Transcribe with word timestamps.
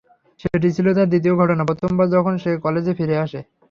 সেটি 0.41 0.69
ছিল 0.75 0.87
তার 0.97 1.07
দ্বিতীয় 1.11 1.33
ঘটনা, 1.41 1.63
প্রথমবার 1.69 2.07
যখন 2.15 2.33
সে 2.43 2.51
কলেজে 2.65 2.93
ফিরে 2.99 3.15
আসে। 3.25 3.39